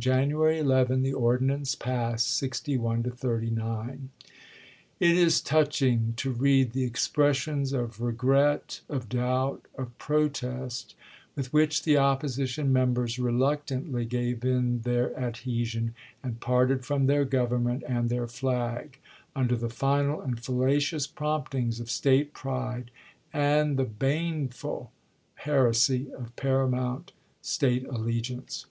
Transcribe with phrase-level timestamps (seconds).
[0.00, 4.08] January 11 the ordinance passed, 61 to 39.
[4.98, 10.96] It is touching to read the expressions of regret, of doubt, of protest,
[11.36, 17.24] with which the opposition members re luctantly gave in their adhesion, and parted from their
[17.24, 18.98] Government and their flag,
[19.36, 22.90] under the final and fallacious promptings of State pride
[23.32, 24.90] and the bane ful
[25.36, 28.66] heresy of paramount State allegiance.